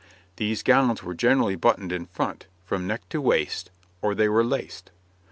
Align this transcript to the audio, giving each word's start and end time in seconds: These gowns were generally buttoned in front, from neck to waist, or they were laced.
These 0.37 0.63
gowns 0.63 1.03
were 1.03 1.13
generally 1.13 1.55
buttoned 1.55 1.91
in 1.91 2.07
front, 2.07 2.47
from 2.65 2.87
neck 2.87 3.07
to 3.09 3.21
waist, 3.21 3.69
or 4.01 4.15
they 4.15 4.27
were 4.27 4.43
laced. 4.43 4.89